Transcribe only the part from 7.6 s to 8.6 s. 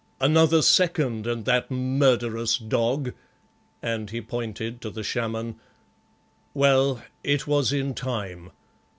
in time.